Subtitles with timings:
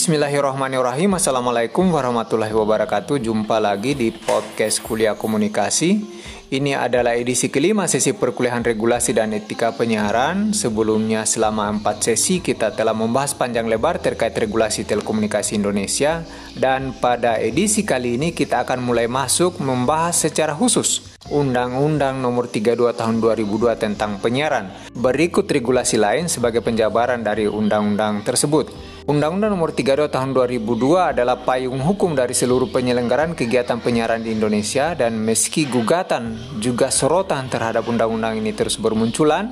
[0.00, 1.12] Bismillahirrahmanirrahim.
[1.12, 3.20] Assalamualaikum warahmatullahi wabarakatuh.
[3.20, 6.00] Jumpa lagi di podcast kuliah komunikasi.
[6.48, 10.56] Ini adalah edisi kelima sesi perkuliahan regulasi dan etika penyiaran.
[10.56, 16.24] Sebelumnya selama empat sesi kita telah membahas panjang lebar terkait regulasi telekomunikasi Indonesia.
[16.56, 22.96] Dan pada edisi kali ini kita akan mulai masuk membahas secara khusus Undang-Undang Nomor 32
[22.96, 24.72] Tahun 2002 tentang penyiaran.
[24.96, 31.82] Berikut regulasi lain sebagai penjabaran dari undang-undang tersebut Undang-Undang Nomor 32 Tahun 2002 adalah payung
[31.82, 38.38] hukum dari seluruh penyelenggaraan kegiatan penyiaran di Indonesia dan meski gugatan juga sorotan terhadap undang-undang
[38.38, 39.50] ini terus bermunculan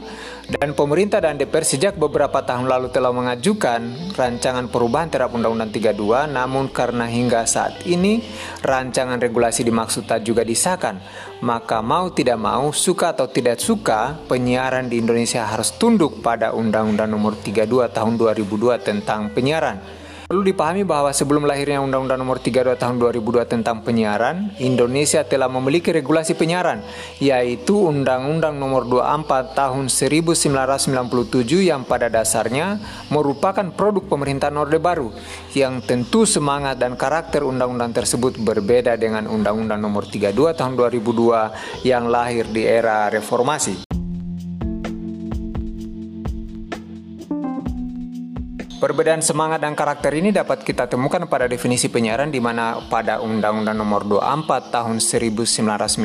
[0.49, 6.33] dan pemerintah dan DPR sejak beberapa tahun lalu telah mengajukan rancangan perubahan terhadap Undang-Undang 32
[6.33, 8.25] namun karena hingga saat ini
[8.65, 11.05] rancangan regulasi dimaksud tak juga disahkan
[11.39, 17.15] maka mau tidak mau, suka atau tidak suka, penyiaran di Indonesia harus tunduk pada Undang-Undang
[17.15, 20.08] Nomor 32 Tahun 2002 tentang penyiaran.
[20.29, 25.89] Perlu dipahami bahwa sebelum lahirnya Undang-Undang Nomor 32 Tahun 2002 tentang penyiaran, Indonesia telah memiliki
[25.89, 26.85] regulasi penyiaran,
[27.17, 32.77] yaitu Undang-Undang Nomor 24 Tahun 1997 yang pada dasarnya
[33.09, 35.17] merupakan produk pemerintahan Orde Baru,
[35.57, 42.05] yang tentu semangat dan karakter undang-undang tersebut berbeda dengan Undang-Undang Nomor 32 Tahun 2002 yang
[42.05, 43.88] lahir di era reformasi.
[48.79, 53.75] Perbedaan semangat dan karakter ini dapat kita temukan pada definisi penyiaran di mana pada Undang-Undang
[53.75, 55.99] Nomor 24 Tahun 1997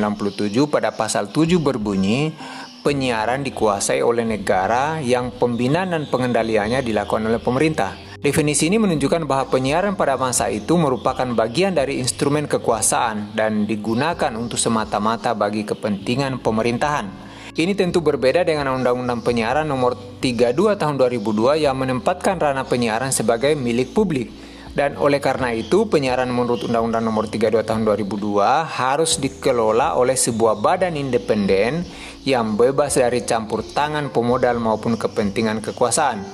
[0.66, 2.34] pada pasal 7 berbunyi
[2.82, 7.94] penyiaran dikuasai oleh negara yang pembinaan dan pengendaliannya dilakukan oleh pemerintah.
[8.18, 14.34] Definisi ini menunjukkan bahwa penyiaran pada masa itu merupakan bagian dari instrumen kekuasaan dan digunakan
[14.34, 17.23] untuk semata-mata bagi kepentingan pemerintahan.
[17.54, 23.54] Ini tentu berbeda dengan Undang-Undang Penyiaran Nomor 32 Tahun 2002 yang menempatkan ranah penyiaran sebagai
[23.54, 24.26] milik publik.
[24.74, 30.58] Dan oleh karena itu, penyiaran menurut Undang-Undang Nomor 32 Tahun 2002 harus dikelola oleh sebuah
[30.58, 31.86] badan independen
[32.26, 36.26] yang bebas dari campur tangan pemodal maupun kepentingan kekuasaan.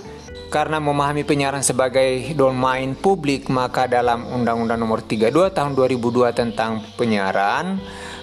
[0.49, 7.77] Karena memahami penyiaran sebagai domain publik, maka dalam Undang-Undang Nomor 32 Tahun 2002 tentang penyiaran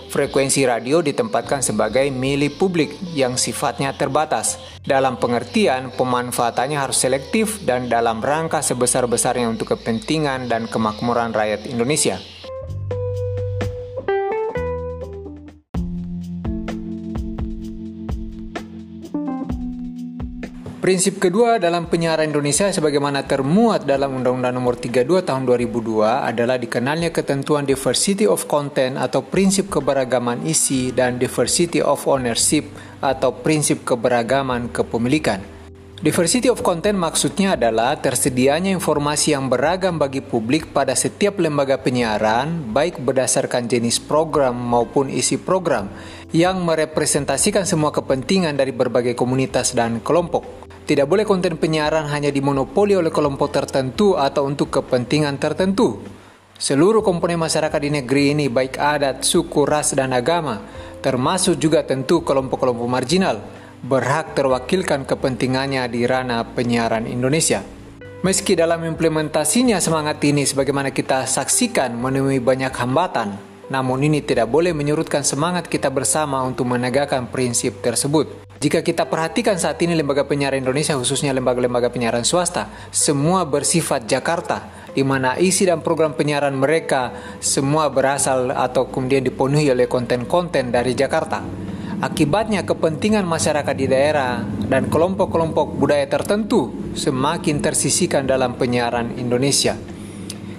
[0.08, 4.60] frekuensi radio ditempatkan sebagai milik publik yang sifatnya terbatas.
[4.88, 12.37] Dalam pengertian, pemanfaatannya harus selektif dan dalam rangka sebesar-besarnya untuk kepentingan dan kemakmuran rakyat Indonesia.
[20.78, 27.10] Prinsip kedua dalam penyiaran Indonesia sebagaimana termuat dalam Undang-Undang Nomor 32 Tahun 2002 adalah dikenalnya
[27.10, 32.70] ketentuan diversity of content atau prinsip keberagaman isi dan diversity of ownership
[33.02, 35.42] atau prinsip keberagaman kepemilikan.
[35.98, 42.70] Diversity of content maksudnya adalah tersedianya informasi yang beragam bagi publik pada setiap lembaga penyiaran,
[42.70, 45.90] baik berdasarkan jenis program maupun isi program,
[46.30, 50.67] yang merepresentasikan semua kepentingan dari berbagai komunitas dan kelompok.
[50.88, 56.00] Tidak boleh konten penyiaran hanya dimonopoli oleh kelompok tertentu atau untuk kepentingan tertentu.
[56.56, 60.64] Seluruh komponen masyarakat di negeri ini baik adat, suku, ras, dan agama,
[61.04, 63.44] termasuk juga tentu kelompok-kelompok marginal,
[63.84, 67.60] berhak terwakilkan kepentingannya di ranah penyiaran Indonesia.
[68.24, 73.36] Meski dalam implementasinya semangat ini sebagaimana kita saksikan menemui banyak hambatan,
[73.68, 78.48] namun ini tidak boleh menyurutkan semangat kita bersama untuk menegakkan prinsip tersebut.
[78.58, 84.90] Jika kita perhatikan saat ini lembaga penyiaran Indonesia khususnya lembaga-lembaga penyiaran swasta semua bersifat Jakarta
[84.98, 90.98] di mana isi dan program penyiaran mereka semua berasal atau kemudian dipenuhi oleh konten-konten dari
[90.98, 91.46] Jakarta.
[91.98, 99.78] Akibatnya kepentingan masyarakat di daerah dan kelompok-kelompok budaya tertentu semakin tersisikan dalam penyiaran Indonesia.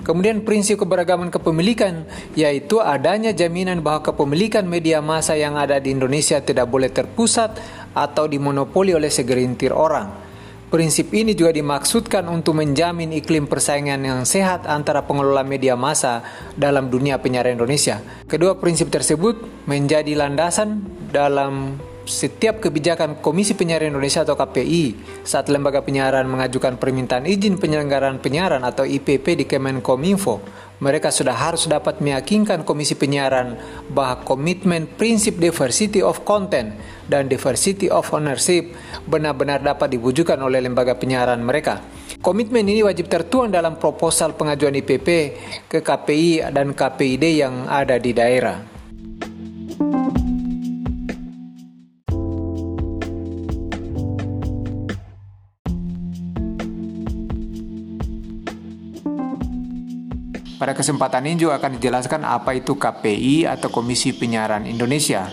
[0.09, 6.41] Kemudian prinsip keberagaman kepemilikan yaitu adanya jaminan bahwa kepemilikan media massa yang ada di Indonesia
[6.41, 7.61] tidak boleh terpusat
[7.93, 10.09] atau dimonopoli oleh segelintir orang.
[10.73, 16.25] Prinsip ini juga dimaksudkan untuk menjamin iklim persaingan yang sehat antara pengelola media massa
[16.57, 18.01] dalam dunia penyiaran Indonesia.
[18.25, 21.77] Kedua prinsip tersebut menjadi landasan dalam
[22.09, 28.65] setiap kebijakan Komisi Penyiaran Indonesia atau KPI saat lembaga penyiaran mengajukan permintaan izin penyelenggaraan penyiaran
[28.65, 30.41] atau IPP di Kemenkominfo,
[30.81, 33.59] mereka sudah harus dapat meyakinkan Komisi Penyiaran
[33.91, 36.73] bahwa komitmen prinsip diversity of content
[37.11, 38.73] dan diversity of ownership
[39.05, 41.83] benar-benar dapat diwujudkan oleh lembaga penyiaran mereka.
[42.23, 45.09] Komitmen ini wajib tertuang dalam proposal pengajuan IPP
[45.67, 48.78] ke KPI dan KPID yang ada di daerah.
[60.69, 65.25] Pada kesempatan ini juga akan dijelaskan apa itu KPI atau Komisi Penyiaran Indonesia.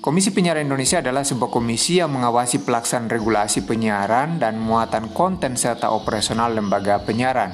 [0.00, 5.92] Komisi Penyiaran Indonesia adalah sebuah komisi yang mengawasi pelaksanaan regulasi penyiaran dan muatan konten serta
[5.92, 7.52] operasional lembaga penyiaran.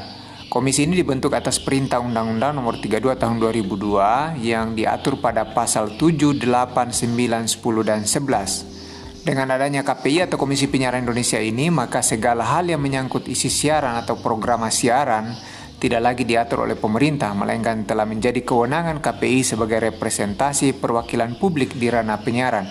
[0.55, 6.15] Komisi ini dibentuk atas perintah Undang-Undang Nomor 32 Tahun 2002 yang diatur pada pasal 7,
[6.39, 7.11] 8, 9,
[7.51, 9.27] 10 dan 11.
[9.27, 13.99] Dengan adanya KPI atau Komisi Penyiaran Indonesia ini, maka segala hal yang menyangkut isi siaran
[13.99, 15.35] atau program siaran
[15.81, 21.89] tidak lagi diatur oleh pemerintah, melainkan telah menjadi kewenangan KPI sebagai representasi perwakilan publik di
[21.89, 22.69] ranah penyiaran.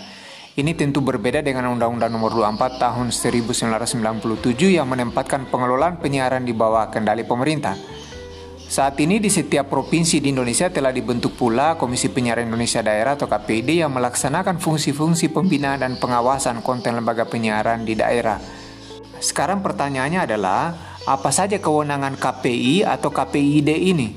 [0.54, 6.86] Ini tentu berbeda dengan Undang-Undang Nomor 24 Tahun 1997 yang menempatkan pengelolaan penyiaran di bawah
[6.94, 7.74] kendali pemerintah.
[8.70, 13.26] Saat ini di setiap provinsi di Indonesia telah dibentuk pula Komisi Penyiaran Indonesia Daerah atau
[13.26, 18.38] KPID yang melaksanakan fungsi-fungsi pembinaan dan pengawasan konten lembaga penyiaran di daerah.
[19.18, 24.14] Sekarang pertanyaannya adalah, apa saja kewenangan KPI atau KPID ini.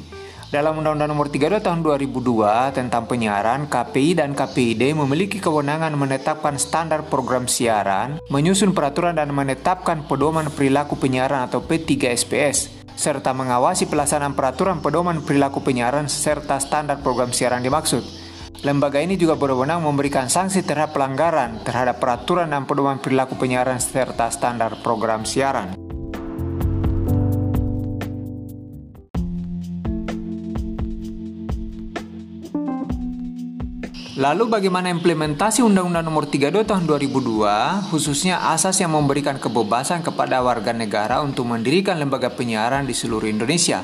[0.53, 7.09] Dalam Undang-Undang Nomor 32 Tahun 2002 tentang penyiaran, KPI dan KPID memiliki kewenangan menetapkan standar
[7.09, 14.85] program siaran, menyusun peraturan dan menetapkan pedoman perilaku penyiaran atau P3SPS, serta mengawasi pelaksanaan peraturan
[14.85, 18.05] pedoman perilaku penyiaran serta standar program siaran dimaksud.
[18.61, 24.29] Lembaga ini juga berwenang memberikan sanksi terhadap pelanggaran terhadap peraturan dan pedoman perilaku penyiaran serta
[24.29, 25.82] standar program siaran.
[34.23, 40.71] Lalu bagaimana implementasi Undang-Undang Nomor 32 Tahun 2002, khususnya asas yang memberikan kebebasan kepada warga
[40.71, 43.83] negara untuk mendirikan lembaga penyiaran di seluruh Indonesia?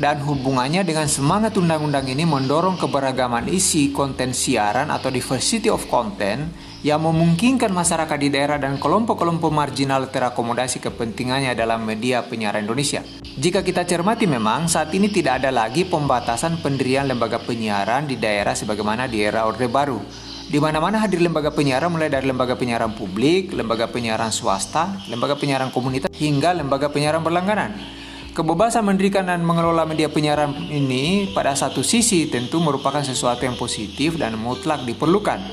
[0.00, 6.48] Dan hubungannya dengan semangat undang-undang ini mendorong keberagaman isi konten siaran atau diversity of content
[6.80, 13.04] yang memungkinkan masyarakat di daerah dan kelompok-kelompok marginal terakomodasi kepentingannya dalam media penyiaran Indonesia.
[13.20, 18.56] Jika kita cermati memang saat ini tidak ada lagi pembatasan pendirian lembaga penyiaran di daerah
[18.56, 20.00] sebagaimana di era Orde Baru.
[20.48, 25.68] Di mana-mana hadir lembaga penyiaran mulai dari lembaga penyiaran publik, lembaga penyiaran swasta, lembaga penyiaran
[25.68, 27.99] komunitas, hingga lembaga penyiaran berlangganan.
[28.40, 34.16] Kebebasan mendirikan dan mengelola media penyiaran ini pada satu sisi tentu merupakan sesuatu yang positif
[34.16, 35.44] dan mutlak diperlukan.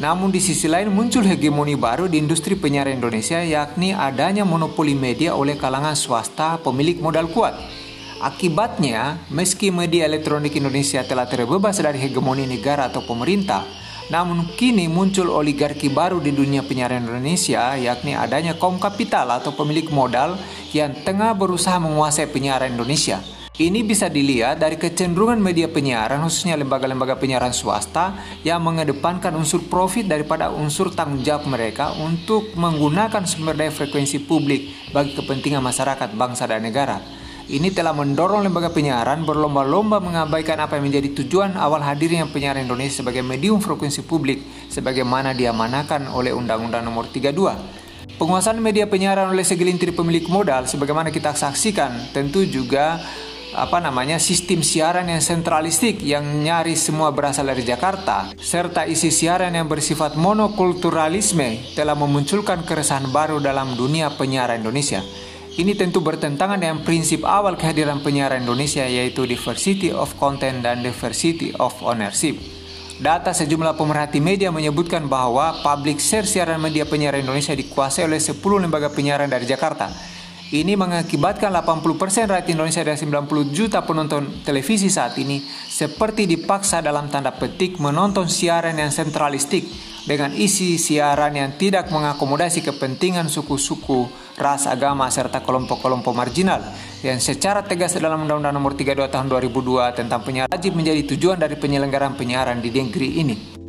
[0.00, 5.36] Namun di sisi lain muncul hegemoni baru di industri penyiaran Indonesia yakni adanya monopoli media
[5.36, 7.52] oleh kalangan swasta pemilik modal kuat.
[8.24, 13.68] Akibatnya, meski media elektronik Indonesia telah terbebas dari hegemoni negara atau pemerintah,
[14.10, 19.86] namun kini muncul oligarki baru di dunia penyiaran Indonesia yakni adanya kaum kapital atau pemilik
[19.94, 20.34] modal
[20.74, 23.22] yang tengah berusaha menguasai penyiaran Indonesia.
[23.60, 30.08] Ini bisa dilihat dari kecenderungan media penyiaran, khususnya lembaga-lembaga penyiaran swasta, yang mengedepankan unsur profit
[30.08, 36.48] daripada unsur tanggung jawab mereka untuk menggunakan sumber daya frekuensi publik bagi kepentingan masyarakat, bangsa,
[36.48, 37.19] dan negara.
[37.50, 43.02] Ini telah mendorong lembaga penyiaran berlomba-lomba mengabaikan apa yang menjadi tujuan awal hadirnya penyiaran Indonesia
[43.02, 48.14] sebagai medium frekuensi publik sebagaimana diamanakan oleh Undang-Undang Nomor 32.
[48.22, 53.02] Penguasaan media penyiaran oleh segelintir pemilik modal sebagaimana kita saksikan tentu juga
[53.50, 59.58] apa namanya sistem siaran yang sentralistik yang nyaris semua berasal dari Jakarta serta isi siaran
[59.58, 65.02] yang bersifat monokulturalisme telah memunculkan keresahan baru dalam dunia penyiaran Indonesia.
[65.50, 71.50] Ini tentu bertentangan dengan prinsip awal kehadiran penyiaran Indonesia yaitu diversity of content dan diversity
[71.58, 72.38] of ownership.
[73.02, 78.38] Data sejumlah pemerhati media menyebutkan bahwa public share siaran media penyiaran Indonesia dikuasai oleh 10
[78.38, 79.90] lembaga penyiaran dari Jakarta
[80.50, 87.06] ini mengakibatkan 80% rakyat Indonesia dan 90 juta penonton televisi saat ini seperti dipaksa dalam
[87.06, 89.62] tanda petik menonton siaran yang sentralistik
[90.10, 94.10] dengan isi siaran yang tidak mengakomodasi kepentingan suku-suku,
[94.40, 96.64] ras, agama, serta kelompok-kelompok marginal
[97.04, 101.60] yang secara tegas dalam Undang-Undang Nomor 32 Tahun 2002 tentang penyiaran wajib menjadi tujuan dari
[101.60, 103.59] penyelenggaraan penyiaran di negeri ini.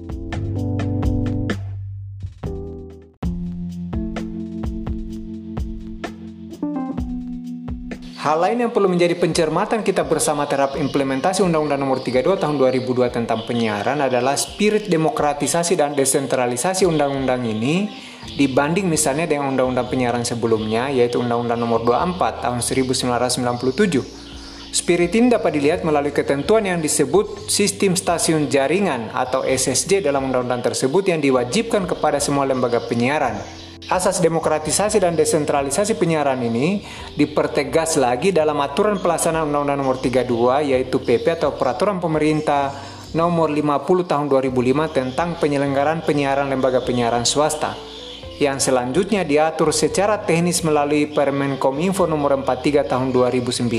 [8.22, 13.10] Hal lain yang perlu menjadi pencermatan kita bersama terhadap implementasi Undang-Undang Nomor 32 Tahun 2002
[13.10, 17.90] tentang penyiaran adalah spirit demokratisasi dan desentralisasi undang-undang ini
[18.38, 24.21] dibanding misalnya dengan undang-undang penyiaran sebelumnya yaitu Undang-Undang Nomor 24 Tahun 1997.
[24.72, 30.64] Spirit ini dapat dilihat melalui ketentuan yang disebut sistem stasiun jaringan atau SSJ dalam undang-undang
[30.64, 33.36] tersebut yang diwajibkan kepada semua lembaga penyiaran.
[33.92, 36.88] Asas demokratisasi dan desentralisasi penyiaran ini
[37.20, 42.72] dipertegas lagi dalam aturan pelaksanaan Undang-Undang Nomor 32 yaitu PP atau Peraturan Pemerintah
[43.12, 47.76] Nomor 50 Tahun 2005 tentang penyelenggaraan penyiaran lembaga penyiaran swasta.
[48.42, 53.70] Yang selanjutnya diatur secara teknis melalui Permen Kominfo nomor 43 tahun 2009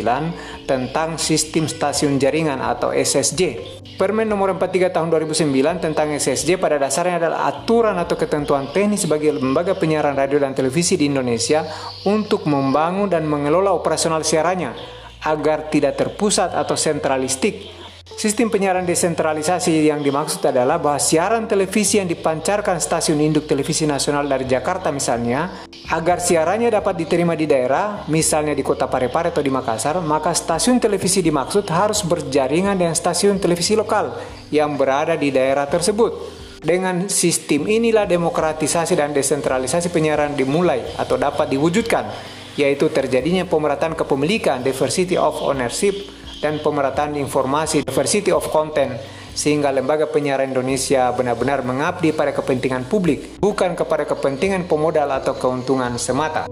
[0.71, 3.59] tentang sistem stasiun jaringan atau SSJ.
[3.99, 9.35] Permen nomor 43 tahun 2009 tentang SSJ pada dasarnya adalah aturan atau ketentuan teknis bagi
[9.35, 11.67] lembaga penyiaran radio dan televisi di Indonesia
[12.07, 14.79] untuk membangun dan mengelola operasional siarannya
[15.27, 17.82] agar tidak terpusat atau sentralistik
[18.13, 24.29] Sistem penyiaran desentralisasi yang dimaksud adalah bahwa siaran televisi yang dipancarkan stasiun induk televisi nasional
[24.29, 29.49] dari Jakarta misalnya, agar siarannya dapat diterima di daerah, misalnya di kota Parepare atau di
[29.49, 34.13] Makassar, maka stasiun televisi dimaksud harus berjaringan dengan stasiun televisi lokal
[34.53, 36.41] yang berada di daerah tersebut.
[36.63, 42.07] Dengan sistem inilah demokratisasi dan desentralisasi penyiaran dimulai atau dapat diwujudkan,
[42.55, 48.99] yaitu terjadinya pemerataan kepemilikan, diversity of ownership, dan pemerataan informasi diversity of content
[49.33, 55.95] sehingga lembaga penyiaran Indonesia benar-benar mengabdi pada kepentingan publik, bukan kepada kepentingan pemodal atau keuntungan
[55.97, 56.51] semata.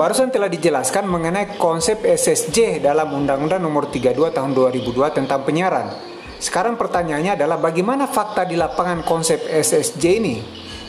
[0.00, 5.92] Barusan telah dijelaskan mengenai konsep SSJ dalam Undang-Undang Nomor 32 Tahun 2002 tentang penyiaran.
[6.40, 10.36] Sekarang pertanyaannya adalah bagaimana fakta di lapangan konsep SSJ ini?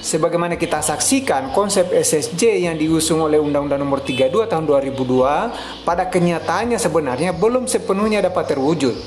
[0.01, 6.81] Sebagaimana kita saksikan, konsep SSJ yang diusung oleh Undang-Undang Nomor 32 Tahun 2002 pada kenyataannya
[6.81, 8.97] sebenarnya belum sepenuhnya dapat terwujud.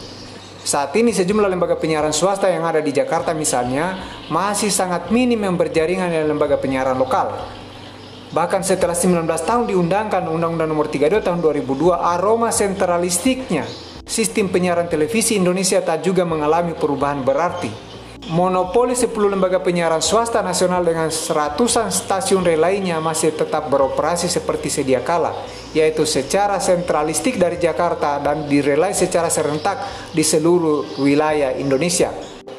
[0.63, 3.99] Saat ini sejumlah lembaga penyiaran swasta yang ada di Jakarta misalnya
[4.31, 7.43] masih sangat minim yang berjaringan dengan lembaga penyiaran lokal.
[8.31, 13.67] Bahkan setelah 19 tahun diundangkan Undang-Undang Nomor 32 Tahun 2002, aroma sentralistiknya
[14.07, 17.94] sistem penyiaran televisi Indonesia tak juga mengalami perubahan berarti
[18.31, 25.05] monopoli 10 lembaga penyiaran swasta nasional dengan seratusan stasiun lainnya masih tetap beroperasi seperti sedia
[25.05, 25.35] kala,
[25.77, 29.85] yaitu secara sentralistik dari Jakarta dan direlai secara serentak
[30.17, 32.09] di seluruh wilayah Indonesia.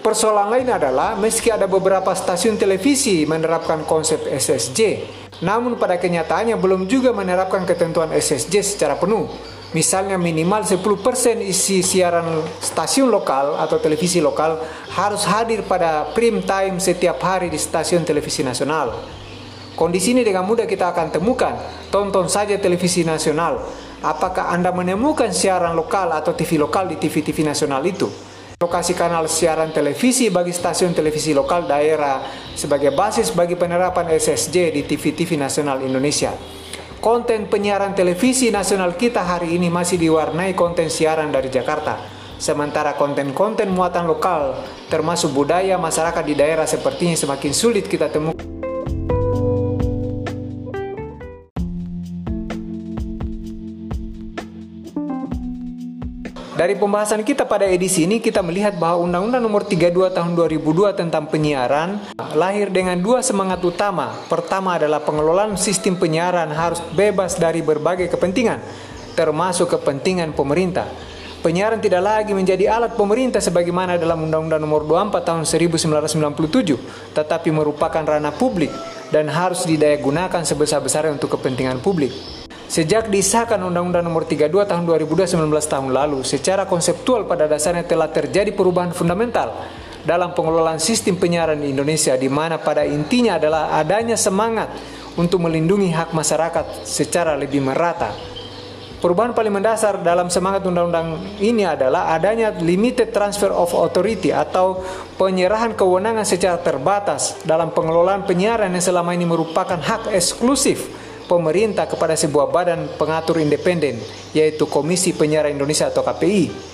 [0.05, 5.01] Persoalan lain adalah meski ada beberapa stasiun televisi menerapkan konsep SSJ,
[5.41, 10.79] namun pada kenyataannya belum juga menerapkan ketentuan SSJ secara penuh misalnya minimal 10%
[11.43, 14.55] isi siaran stasiun lokal atau televisi lokal
[14.95, 18.95] harus hadir pada prime time setiap hari di stasiun televisi nasional.
[19.75, 21.59] Kondisi ini dengan mudah kita akan temukan.
[21.91, 23.59] Tonton saja televisi nasional.
[23.99, 28.07] Apakah Anda menemukan siaran lokal atau TV lokal di TV-TV nasional itu?
[28.55, 32.23] Lokasi kanal siaran televisi bagi stasiun televisi lokal daerah
[32.55, 36.54] sebagai basis bagi penerapan SSJ di TV-TV nasional Indonesia
[37.05, 42.01] konten penyiaran televisi nasional kita hari ini masih diwarnai konten siaran dari Jakarta.
[42.41, 44.57] Sementara konten-konten muatan lokal,
[44.89, 48.54] termasuk budaya masyarakat di daerah sepertinya semakin sulit kita temukan.
[56.55, 61.27] Dari pembahasan kita pada edisi ini kita melihat bahwa Undang-Undang Nomor 32 Tahun 2002 tentang
[61.27, 61.99] penyiaran
[62.31, 64.15] lahir dengan dua semangat utama.
[64.31, 68.63] Pertama adalah pengelolaan sistem penyiaran harus bebas dari berbagai kepentingan,
[69.19, 70.87] termasuk kepentingan pemerintah.
[71.43, 76.79] Penyiaran tidak lagi menjadi alat pemerintah sebagaimana dalam Undang-Undang Nomor 24 Tahun 1997,
[77.11, 78.71] tetapi merupakan ranah publik
[79.11, 82.15] dan harus didayagunakan sebesar-besarnya untuk kepentingan publik.
[82.65, 85.37] Sejak disahkan Undang-Undang Nomor 32 Tahun 2019
[85.69, 89.53] tahun lalu, secara konseptual pada dasarnya telah terjadi perubahan fundamental
[90.01, 94.73] dalam pengelolaan sistem penyiaran di Indonesia di mana pada intinya adalah adanya semangat
[95.13, 98.13] untuk melindungi hak masyarakat secara lebih merata.
[98.97, 104.81] Perubahan paling mendasar dalam semangat undang-undang ini adalah adanya limited transfer of authority atau
[105.21, 112.13] penyerahan kewenangan secara terbatas dalam pengelolaan penyiaran yang selama ini merupakan hak eksklusif pemerintah kepada
[112.13, 113.99] sebuah badan pengatur independen,
[114.31, 116.73] yaitu Komisi Penyiaran Indonesia atau KPI.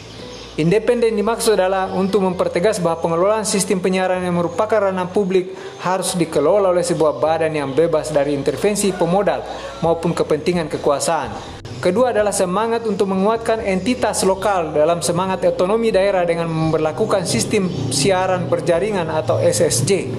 [0.59, 6.75] Independen dimaksud adalah untuk mempertegas bahwa pengelolaan sistem penyiaran yang merupakan ranah publik harus dikelola
[6.75, 9.39] oleh sebuah badan yang bebas dari intervensi pemodal
[9.79, 11.61] maupun kepentingan kekuasaan.
[11.81, 18.45] Kedua adalah semangat untuk menguatkan entitas lokal dalam semangat otonomi daerah dengan memperlakukan sistem siaran
[18.45, 20.13] berjaringan atau SSJ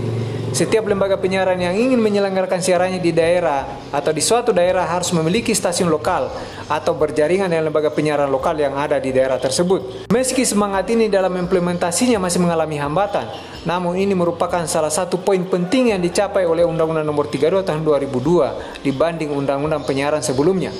[0.53, 5.57] setiap lembaga penyiaran yang ingin menyelenggarakan siarannya di daerah atau di suatu daerah harus memiliki
[5.57, 6.29] stasiun lokal
[6.69, 10.13] atau berjaringan dengan lembaga penyiaran lokal yang ada di daerah tersebut.
[10.13, 13.33] Meski semangat ini dalam implementasinya masih mengalami hambatan,
[13.65, 18.85] namun ini merupakan salah satu poin penting yang dicapai oleh Undang-Undang Nomor 32 Tahun 2002
[18.85, 20.71] dibanding Undang-Undang Penyiaran sebelumnya.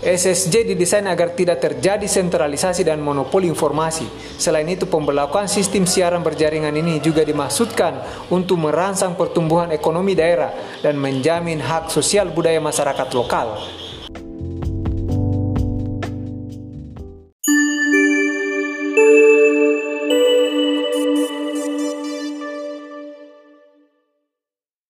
[0.00, 4.08] SSJ didesain agar tidak terjadi sentralisasi dan monopoli informasi.
[4.40, 8.00] Selain itu, pembelakuan sistem siaran berjaringan ini juga dimaksudkan
[8.32, 13.79] untuk merangsang pertumbuhan ekonomi daerah dan menjamin hak sosial budaya masyarakat lokal.